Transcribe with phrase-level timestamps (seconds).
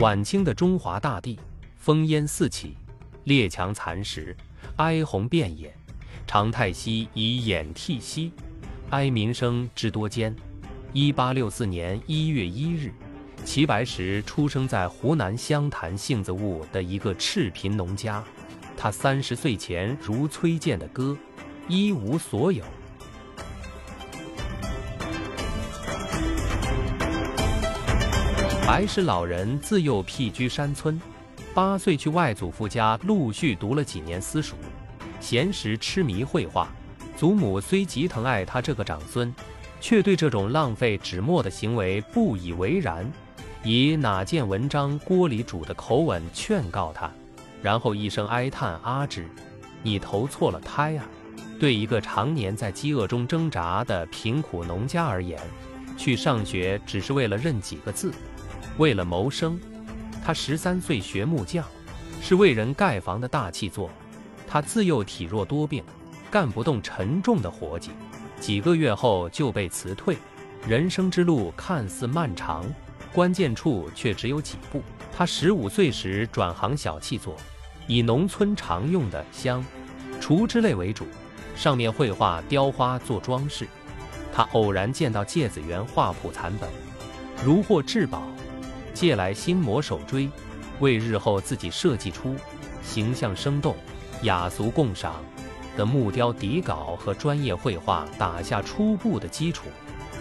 [0.00, 1.38] 晚清的中华大地，
[1.84, 2.74] 烽烟四起，
[3.24, 4.34] 列强蚕食，
[4.76, 5.70] 哀鸿遍野。
[6.26, 8.32] 常太息以掩涕兮，
[8.88, 10.34] 哀民生之多艰。
[10.94, 12.94] 一八六四年一月一日，
[13.44, 18.24] 齐白石出生在湖南湘潭杏子坞的一个赤贫农家。
[18.78, 21.14] 他三十岁前如崔健的歌，
[21.68, 22.64] 一无所有。
[28.66, 31.00] 白石老人自幼僻居山村，
[31.52, 34.54] 八岁去外祖父家陆续读了几年私塾。
[35.18, 36.68] 闲时痴迷绘画，
[37.16, 39.34] 祖母虽极疼爱他这个长孙，
[39.80, 43.10] 却对这种浪费纸墨的行为不以为然，
[43.64, 47.10] 以“哪见文章锅里煮”的口吻劝告他，
[47.60, 49.28] 然后一声哀叹：“阿芝，
[49.82, 51.04] 你投错了胎啊！”
[51.58, 55.38] 对一个常年在饥饿中挣扎的贫苦农家而言，
[55.98, 58.10] 去上学只是为了认几个字，
[58.80, 59.60] 为了谋生。
[60.24, 61.62] 他十三岁学木匠，
[62.22, 63.90] 是为人盖房的大器作。
[64.48, 65.84] 他自幼体弱多病，
[66.30, 67.90] 干不动沉重的活计，
[68.40, 70.16] 几个月后就被辞退。
[70.66, 72.64] 人生之路看似漫长，
[73.12, 74.82] 关键处却只有几步。
[75.12, 77.36] 他十五岁时转行小器作，
[77.86, 79.62] 以农村常用的香、
[80.22, 81.06] 厨之类为主，
[81.54, 83.68] 上面绘画雕花做装饰。
[84.32, 86.70] 他偶然见到芥子园画谱残本，
[87.44, 88.22] 如获至宝，
[88.92, 90.28] 借来新摹手锥，
[90.80, 92.34] 为日后自己设计出
[92.82, 93.74] 形象生动。
[94.22, 95.24] 雅俗共赏
[95.76, 99.68] 的木雕底稿和专业绘画打下初步的基础，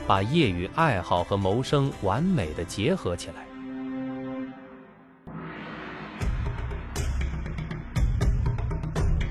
[0.07, 3.45] 把业余爱好和谋生完美的结合起来。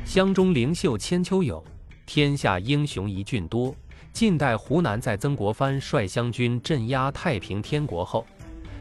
[0.04, 1.64] 湘中灵秀千秋有，
[2.04, 3.74] 天下英雄一俊多。
[4.12, 8.26] 近代湖南在曾国藩率湘军镇压太平天国后，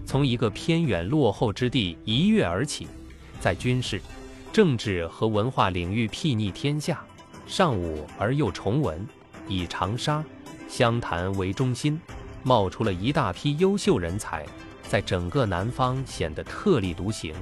[0.07, 2.87] 从一个偏远落后之地一跃而起，
[3.41, 4.01] 在军事。
[4.53, 7.03] 政治和文化领域睥睨天下，
[7.45, 9.05] 尚武而又崇文，
[9.49, 10.23] 以长沙、
[10.69, 11.99] 湘潭为中心，
[12.41, 14.45] 冒出了一大批优秀人才，
[14.87, 17.35] 在整个南方显得特立独行。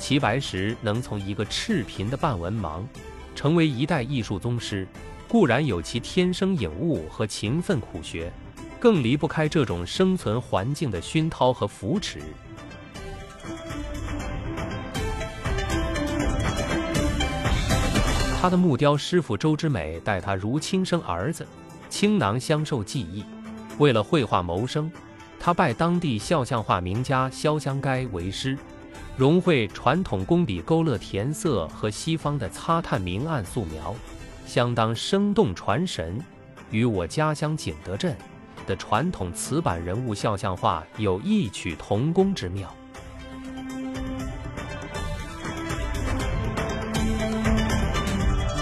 [0.00, 2.82] 齐白石能从一个赤贫的半文盲，
[3.36, 4.86] 成为一代艺术宗师，
[5.28, 8.32] 固然有其天生颖悟和勤奋苦学，
[8.80, 12.20] 更离不开这种生存环境的熏陶和扶持。
[18.40, 21.44] 他的木雕师傅周之美待他如亲生儿子，
[21.88, 23.24] 倾囊相授技艺。
[23.78, 24.90] 为了绘画谋生，
[25.40, 28.56] 他拜当地肖像画名家肖香该为师，
[29.16, 33.92] 融汇传统工笔勾勒填色和西方的擦炭明暗素描，
[34.46, 36.20] 相当生动传神，
[36.70, 38.16] 与我家乡景德镇
[38.68, 42.72] 的传统瓷板人物肖像画有异曲同工之妙。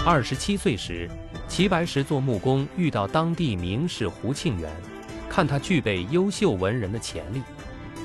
[0.05, 1.09] 二十七岁时，
[1.49, 4.71] 齐白石做木工遇到当地名士胡庆元，
[5.29, 7.43] 看他具备优秀文人的潜力，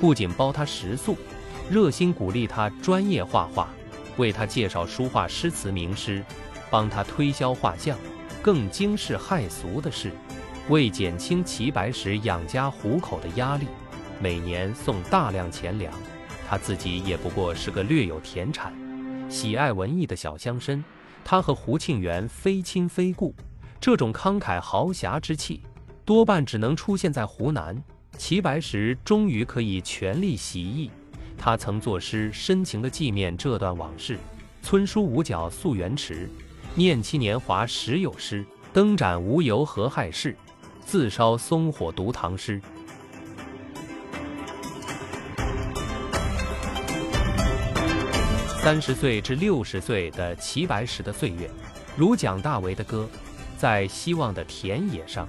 [0.01, 1.15] 不仅包他食宿，
[1.69, 3.69] 热心鼓励他专业画画，
[4.17, 6.21] 为他介绍书画诗词名师，
[6.69, 7.97] 帮他推销画像。
[8.41, 10.11] 更惊世骇俗的是，
[10.69, 13.67] 为减轻齐白石养家糊口的压力，
[14.21, 15.93] 每年送大量钱粮。
[16.47, 18.73] 他自己也不过是个略有田产、
[19.29, 20.81] 喜爱文艺的小乡绅。
[21.25, 23.35] 他和胡庆元非亲非故，
[23.79, 25.61] 这种慷慨豪侠之气，
[26.05, 27.81] 多半只能出现在湖南。
[28.17, 30.89] 齐白石终于可以全力洗臆，
[31.37, 34.17] 他曾作诗深情地纪念这段往事
[34.61, 36.29] ：“村书五角溯源池，
[36.75, 38.45] 念其年华时有诗。
[38.71, 40.35] 灯盏无由何害事，
[40.85, 42.61] 自烧松火读唐诗。”
[48.61, 51.49] 三十岁至六十岁的齐白石的岁月，
[51.97, 53.09] 如蒋大为的歌，
[53.57, 55.27] 在希望的田野上，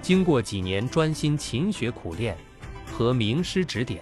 [0.00, 2.36] 经过几年专心勤学苦练
[2.92, 4.00] 和名师指点，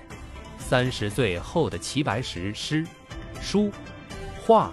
[0.59, 2.87] 三十岁后的齐白石诗、
[3.41, 3.73] 书、
[4.45, 4.71] 画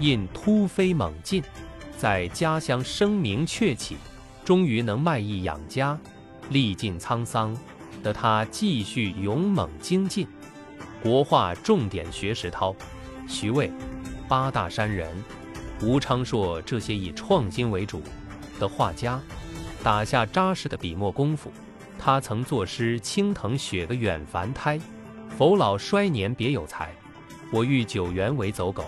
[0.00, 1.40] 印突飞猛进，
[1.96, 3.96] 在家乡声名鹊起，
[4.50, 5.96] 终于能卖艺养家。
[6.48, 7.56] 历尽沧桑
[8.02, 10.26] 的他继续勇猛精进，
[11.00, 12.74] 国画重点学石涛。
[13.28, 13.70] 徐渭、
[14.28, 15.08] 八大山人、
[15.82, 18.02] 吴昌硕这些以创新为主
[18.58, 19.20] 的画家，
[19.84, 21.52] 打下扎实的笔墨功夫。
[21.96, 24.80] 他曾作诗：“青藤雪个远凡胎，
[25.38, 26.92] 否老衰年别有才。
[27.52, 28.84] 我欲九原为走狗，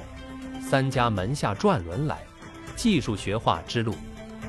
[0.61, 2.19] 三家门下转轮来。”
[2.75, 3.94] 技术学画之路，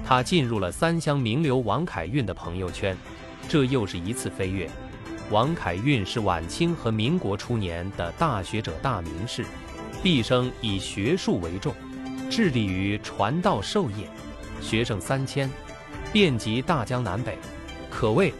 [0.05, 2.95] 他进入了三湘名流王凯运的朋友圈，
[3.47, 4.69] 这又是一次飞跃。
[5.31, 9.45] 王凯运是晚清和民国初年的大学者、大名士，
[10.03, 11.73] 毕生以学术为重，
[12.29, 14.07] 致力于传道授业，
[14.61, 15.50] 学生三千，
[16.11, 17.38] 遍及大江南北，
[17.89, 18.33] 可谓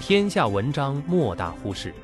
[0.00, 1.94] 天下文章莫大乎是。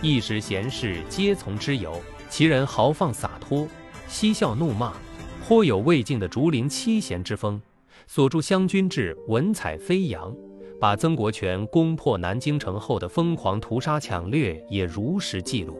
[0.00, 3.66] 一时闲事皆从之由，其人豪放洒脱，
[4.06, 4.92] 嬉笑怒骂，
[5.46, 7.60] 颇有魏晋的竹林七贤之风。
[8.06, 10.34] 所著《湘军志》文采飞扬。
[10.80, 15.78] 把曾国荃攻破南京城后的疯狂屠杀抢掠也如实记录，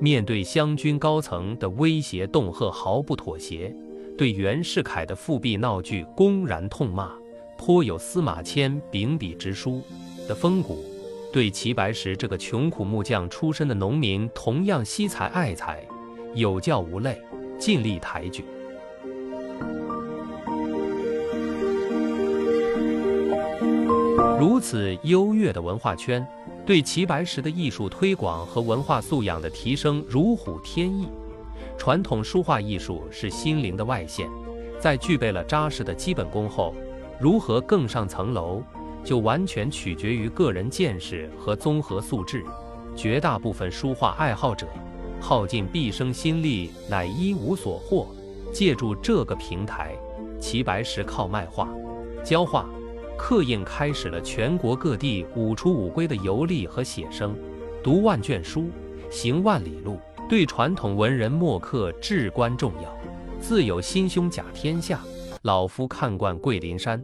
[0.00, 3.72] 面对湘军高层的威胁恫吓毫不妥协，
[4.18, 7.12] 对袁世凯的复辟闹剧公然痛骂，
[7.56, 9.80] 颇有司马迁秉笔直书
[10.26, 10.82] 的风骨。
[11.32, 15.86] 对齐白石这个穷苦木匠出身的农民同样惜才爱才，
[16.34, 17.22] 有教无类，
[17.60, 18.44] 尽力抬举。
[24.42, 26.26] 如此优越的文化圈，
[26.66, 31.06] 对齐白石的艺术推广和文化素养的提升如虎添翼。
[31.78, 34.28] 传统书画艺术是心灵的外现，
[34.80, 36.74] 在具备了扎实的基本功后，
[37.20, 38.60] 如何更上层楼，
[39.04, 42.44] 就完全取决于个人见识和综合素质。
[42.96, 44.66] 绝大部分书画爱好者
[45.20, 48.08] 耗尽毕生心力，乃一无所获。
[48.52, 49.94] 借助这个平台，
[50.40, 51.68] 齐白石靠卖画、
[52.24, 52.68] 教画。
[53.24, 57.36] 刻印开始了全国各地五出五归的游历和写生，
[57.80, 58.68] 读万卷书，
[59.12, 59.96] 行万里路，
[60.28, 62.98] 对传统文人墨客至关重要。
[63.38, 65.00] 自有心胸甲天下，
[65.42, 67.00] 老夫看惯桂林山。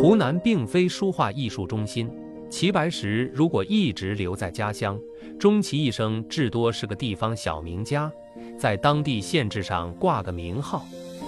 [0.00, 2.08] 湖南并非书画艺术中心，
[2.48, 4.96] 齐白石如果一直留在家乡，
[5.36, 8.10] 终其一生至多是个地方小名家。
[8.58, 10.86] 在当地县志上挂个名号，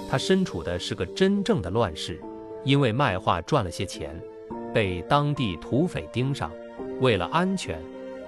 [0.08, 2.20] 他身处的是个真正的乱世，
[2.64, 4.20] 因为卖画赚了些钱，
[4.72, 6.50] 被当地土匪盯上。
[7.00, 7.80] 为了安全，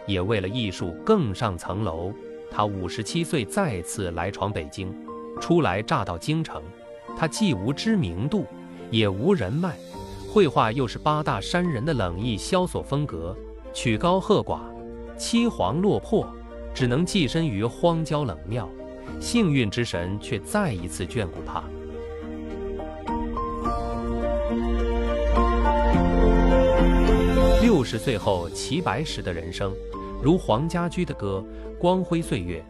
[0.06, 2.12] 也为了艺术更上层楼，
[2.50, 4.92] 他五十七岁再次来闯北京。
[5.40, 6.62] 初来乍到京城，
[7.16, 8.44] 他既无知名度，
[8.90, 9.76] 也无人脉，
[10.32, 13.36] 绘画又是八大山人的冷意萧索风格，
[13.72, 14.60] 曲高和寡，
[15.16, 16.26] 凄惶落魄，
[16.74, 18.68] 只能寄身于荒郊冷庙。
[19.20, 21.62] 幸运之神却再一次眷顾他。
[27.62, 29.74] 六十岁后，齐白石的人生，
[30.22, 31.44] 如黄家驹的歌
[31.78, 32.64] 《光辉岁月》。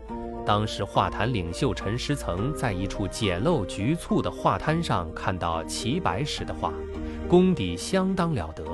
[0.46, 6.72] 当时画坛领袖陈师曾在一处简陋局促的画摊上看到齐白石的画，
[7.28, 8.64] 功底相当了得。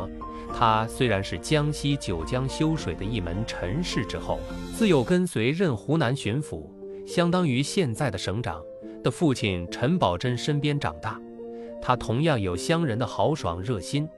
[0.55, 4.39] 他虽然是江西九江修水的一门陈氏之后，
[4.77, 6.69] 自幼跟随任湖南巡抚。
[7.07, 8.63] 相当于现在的省长
[9.03, 11.21] 的父亲陈宝箴身边长大，
[11.81, 14.09] 他同样有乡人的豪爽热心。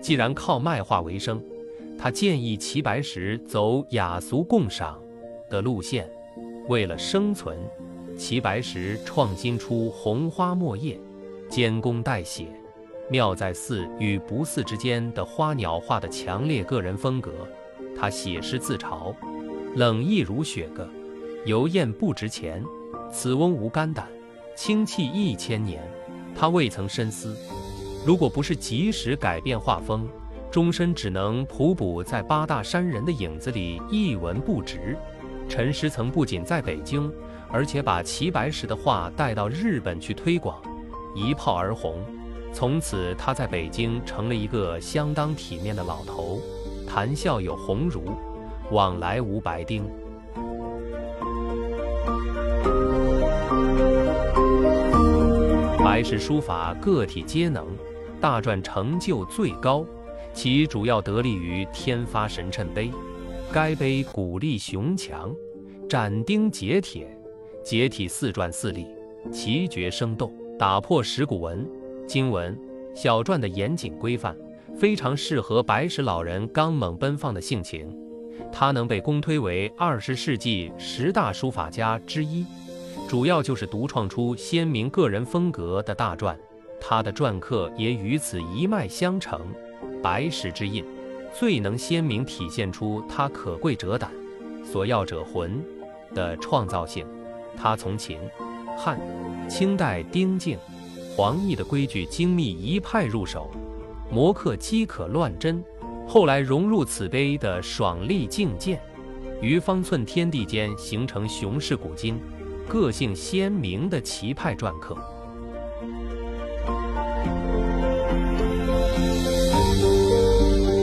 [0.00, 1.42] 既然靠卖画为生，
[1.98, 5.00] 他建议齐白石走雅俗共赏
[5.50, 6.08] 的路线。
[6.68, 7.58] 为了生存，
[8.16, 11.00] 齐白石创新出红花墨叶、
[11.48, 12.46] 兼工代写、
[13.10, 17.32] 妙在似与不似之间的花鸟画的强烈个人风格。
[17.96, 19.14] 他写诗自嘲
[19.74, 20.88] ：“冷意如雪个。”
[21.48, 22.62] 油焰不值钱，
[23.10, 24.06] 此翁无肝胆，
[24.54, 25.82] 清气一千年。
[26.36, 27.34] 他未曾深思，
[28.04, 30.06] 如果不是及时改变画风，
[30.50, 34.94] 终身只能匍匐在八大山人的影子里，一文不值。
[35.48, 37.10] 陈师曾不仅在北京，
[37.50, 40.60] 而且把齐白石的画带到日本去推广，
[41.14, 42.04] 一炮而红。
[42.52, 46.42] 从此，他在北京成了一个相当体面的老头，
[46.86, 48.02] 谈笑有鸿儒，
[48.70, 49.88] 往来无白丁。
[55.88, 57.66] 白石书法个体皆能，
[58.20, 59.86] 大篆成就最高，
[60.34, 62.90] 其主要得力于天发神谶碑。
[63.50, 65.34] 该碑古力雄强，
[65.88, 67.08] 斩钉截铁，
[67.64, 68.86] 结体四篆四隶，
[69.32, 71.66] 奇绝生动，打破石鼓文、
[72.06, 72.54] 经文、
[72.94, 74.36] 小篆的严谨规范，
[74.76, 77.90] 非常适合白石老人刚猛奔放的性情。
[78.52, 82.44] 他能被公推为二十世纪十大书法家之一。
[83.08, 86.36] 主要就是独创出鲜明个人风格的大篆，
[86.78, 89.40] 他的篆刻也与此一脉相承。
[90.02, 90.84] 白石之印，
[91.32, 94.10] 最能鲜明体现出他可贵者胆，
[94.62, 95.64] 所要者魂
[96.14, 97.06] 的创造性。
[97.56, 98.18] 他从秦、
[98.76, 99.00] 汉、
[99.48, 100.58] 清代丁敬、
[101.16, 103.50] 黄奕的规矩精密一派入手，
[104.12, 105.64] 摹刻饥渴乱真，
[106.06, 108.78] 后来融入此碑的爽利境界，
[109.40, 112.20] 于方寸天地间形成雄势古今。
[112.68, 114.94] 个性鲜明的齐派篆刻。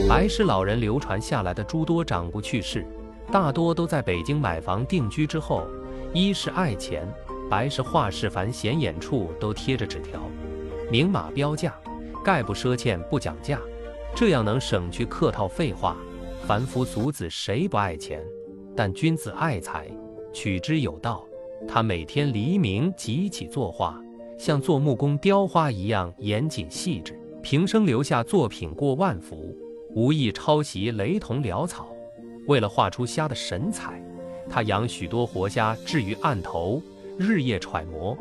[0.08, 2.84] 白石老人流传下来的诸多掌故趣事，
[3.30, 5.64] 大多都在北京买房定居之后，
[6.12, 7.06] 一是爱钱，
[7.48, 10.20] 白石画室凡显眼处都贴着纸条，
[10.90, 11.72] 明码标价，
[12.24, 13.60] 概不赊欠不讲价，
[14.12, 15.96] 这样能省去客套废话。
[16.46, 18.20] 凡夫俗子谁不爱钱？
[18.76, 19.88] 但君子爱财，
[20.32, 21.24] 取之有道。
[21.66, 24.00] 他每天黎明即起作画，
[24.38, 29.56] 像做木工雕花一样严谨细致，平生留下作品过万幅，
[29.94, 31.88] 无意抄袭雷同潦草。
[32.46, 34.02] 为了画出虾的神采，
[34.48, 36.82] 他养许多活虾置于案头，
[37.18, 38.16] 日夜揣摩，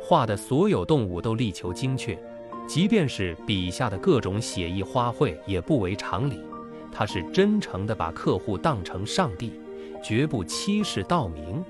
[0.00, 2.18] 画的所有动物都力求精确，
[2.68, 6.38] 即便是笔下的各种写意花卉也不为常理。
[6.92, 9.52] 他是真诚地把客户当成上帝。
[10.04, 11.64] 绝不欺世盗名。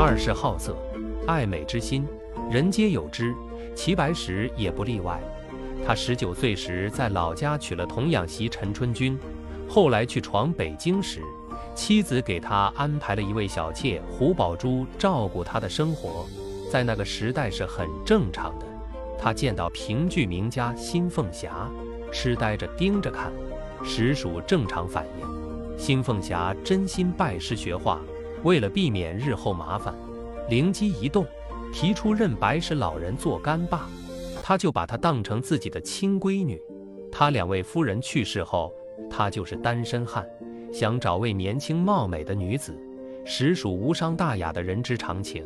[0.00, 0.76] 二是好色，
[1.26, 2.06] 爱美之心，
[2.48, 3.34] 人皆有之，
[3.74, 5.20] 齐白石也不例外。
[5.84, 9.18] 他十九岁时在老家娶了童养媳陈春君，
[9.68, 11.20] 后来去闯北京时，
[11.74, 16.24] 妻子给他安排了一位小妾胡宝珠照顾他的生活，
[16.70, 18.66] 在那个时代是很正常的。
[19.18, 21.68] 他见到评剧名家辛凤霞。
[22.12, 23.32] 痴呆着盯着看，
[23.82, 25.76] 实属正常反应。
[25.76, 28.00] 新凤霞真心拜师学画，
[28.44, 29.94] 为了避免日后麻烦，
[30.48, 31.26] 灵机一动，
[31.72, 33.88] 提出认白石老人做干爸，
[34.42, 36.60] 他就把她当成自己的亲闺女。
[37.10, 38.72] 他两位夫人去世后，
[39.10, 40.26] 他就是单身汉，
[40.72, 42.78] 想找位年轻貌美的女子，
[43.24, 45.44] 实属无伤大雅的人之常情。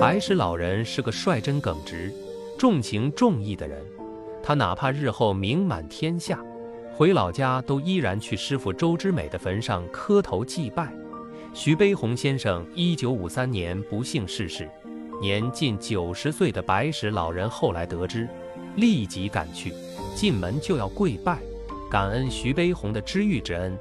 [0.00, 2.12] 白石老人是个率真耿直、
[2.58, 3.80] 重情重义的人，
[4.42, 6.42] 他哪怕日后名满天下，
[7.02, 10.94] 回老家都依然去师傅周之美的坟上磕头祭拜。
[11.52, 14.70] 徐悲鸿先生一九五三年不幸逝世，
[15.20, 18.28] 年近九十岁的白石老人后来得知，
[18.76, 19.74] 立即赶去，
[20.14, 21.40] 进门就要跪拜，
[21.90, 23.76] 感恩徐悲鸿的知遇之恩。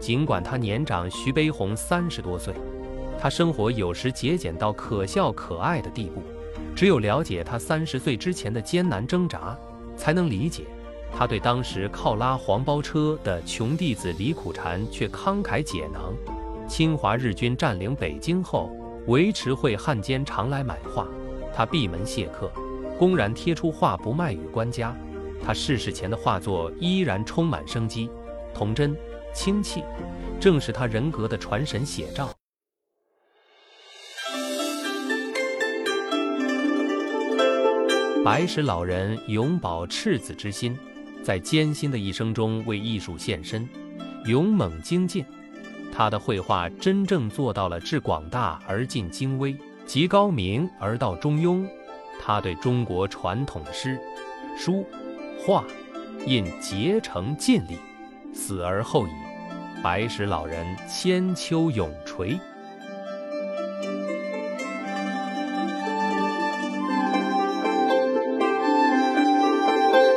[0.00, 2.52] 尽管他年长徐悲鸿三十多岁。
[3.20, 6.20] 他生活有时节俭到可笑可爱的地步，
[6.74, 9.56] 只有了解他三十岁之前的艰难挣扎，
[9.96, 10.64] 才能理解
[11.16, 16.12] 他对当时靠拉黄包车的穷弟子李苦禅却慷慨解囊。
[16.68, 18.70] 侵华日军占领北京后，
[19.06, 21.06] 维持会汉奸常来买画，
[21.54, 22.50] 他闭门谢客，
[22.98, 24.96] 公然贴出画不卖与官家。
[25.44, 28.10] 他逝世前的画作依然充满生机，
[28.54, 28.96] 童真
[29.34, 29.84] 清气，
[30.40, 32.30] 正是他人格的传神写照。
[38.24, 40.74] 白石老人永葆赤子之心，
[41.24, 43.66] 在艰辛的一生中为艺术献身，
[44.26, 45.24] 勇猛精进。
[45.90, 51.66] 他的绘画真正做到了至广大而尽精微，极高明而道中庸。
[52.20, 53.98] 他对中国传统诗、
[54.54, 54.84] 书、
[55.38, 55.64] 画，
[56.26, 57.78] 印竭诚尽力，
[58.34, 59.10] 死而后已。
[59.82, 62.38] 白石老人千秋永垂。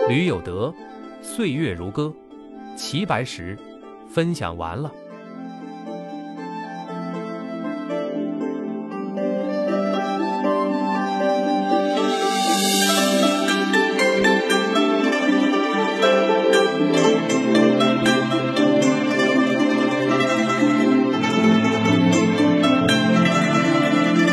[0.09, 0.73] 吕有德，
[1.27, 2.13] 岁月如歌，
[2.77, 3.59] 齐白石，
[4.09, 4.91] 分享完了。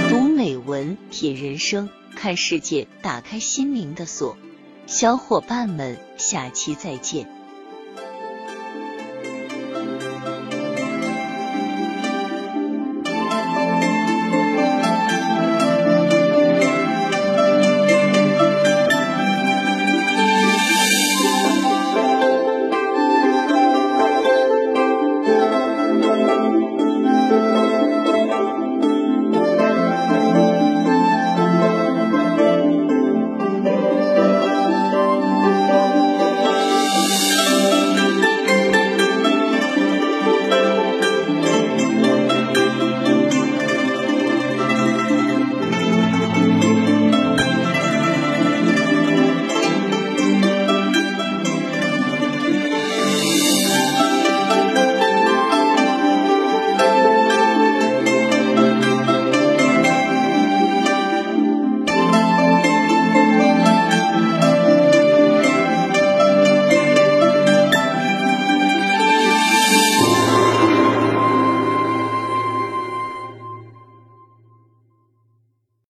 [0.08, 4.38] 读美文，品人生，看世界，打开心灵的锁。
[4.86, 7.26] 小伙伴们，下期再见。